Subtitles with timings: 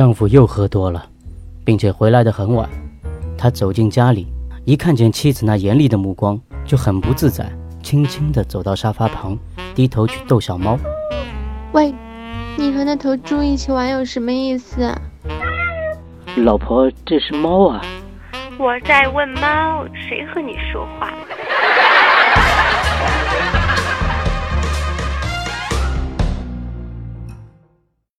[0.00, 1.04] 丈夫又喝多了，
[1.62, 2.66] 并且回来的很晚。
[3.36, 4.26] 他走进家里，
[4.64, 7.46] 一看见妻子那严厉的目光，就很不自在，
[7.82, 9.38] 轻轻地走到沙发旁，
[9.74, 10.78] 低头去逗小猫。
[11.72, 11.94] 喂，
[12.56, 14.90] 你和那头猪一起玩有什么意思？
[16.38, 17.82] 老婆，这是猫啊！
[18.58, 21.12] 我在问猫，谁和你说话？